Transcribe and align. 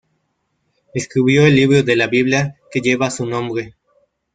Escribió 0.95 1.45
el 1.45 1.53
libro 1.53 1.83
de 1.83 1.95
la 1.95 2.07
Biblia 2.07 2.57
que 2.71 2.79
lleva 2.81 3.11
su 3.11 3.27
nombre. 3.27 3.75